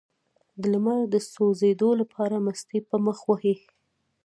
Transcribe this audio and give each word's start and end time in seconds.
د 0.59 0.61
لمر 0.73 0.99
د 1.13 1.15
سوځیدو 1.31 1.89
لپاره 2.01 2.35
مستې 2.45 2.77
په 2.89 2.95
مخ 3.05 3.17
ووهئ 3.25 3.55